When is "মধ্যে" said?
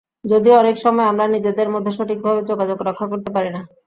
1.73-1.91